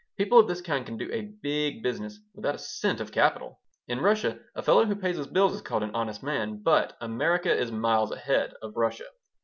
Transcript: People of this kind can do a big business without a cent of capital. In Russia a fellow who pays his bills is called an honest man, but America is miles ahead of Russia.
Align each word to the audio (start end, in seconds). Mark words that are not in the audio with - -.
People 0.17 0.39
of 0.39 0.47
this 0.47 0.61
kind 0.61 0.83
can 0.83 0.97
do 0.97 1.07
a 1.11 1.21
big 1.43 1.83
business 1.83 2.19
without 2.33 2.55
a 2.55 2.57
cent 2.57 2.99
of 3.01 3.11
capital. 3.11 3.59
In 3.87 4.01
Russia 4.01 4.39
a 4.55 4.63
fellow 4.63 4.83
who 4.83 4.95
pays 4.95 5.17
his 5.17 5.27
bills 5.27 5.53
is 5.53 5.61
called 5.61 5.83
an 5.83 5.93
honest 5.93 6.23
man, 6.23 6.63
but 6.63 6.97
America 6.99 7.53
is 7.55 7.71
miles 7.71 8.11
ahead 8.11 8.55
of 8.63 8.75
Russia. 8.75 9.05